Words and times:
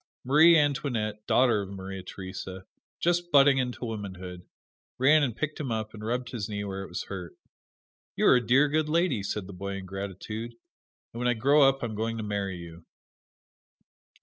Marie 0.25 0.57
Antoinette, 0.57 1.27
daughter 1.27 1.61
of 1.61 1.69
Maria 1.69 2.01
Theresa, 2.01 2.65
just 2.99 3.31
budding 3.31 3.59
into 3.59 3.85
womanhood, 3.85 4.47
ran 4.97 5.21
and 5.21 5.37
picked 5.37 5.59
him 5.59 5.71
up 5.71 5.93
and 5.93 6.03
rubbed 6.03 6.31
his 6.31 6.49
knee 6.49 6.63
where 6.63 6.81
it 6.81 6.87
was 6.89 7.03
hurt. 7.03 7.35
"You 8.15 8.25
are 8.25 8.35
a 8.37 8.41
dear, 8.43 8.67
good 8.67 8.89
lady," 8.89 9.21
said 9.21 9.45
the 9.45 9.53
boy 9.53 9.75
in 9.75 9.85
gratitude, 9.85 10.55
"and 11.13 11.19
when 11.19 11.27
I 11.27 11.35
grow 11.35 11.61
up 11.69 11.83
I 11.83 11.85
am 11.85 11.93
going 11.93 12.17
to 12.17 12.23
marry 12.23 12.55
you." 12.57 12.83